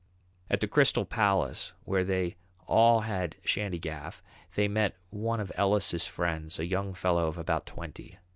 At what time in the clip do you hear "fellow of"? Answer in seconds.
6.95-7.37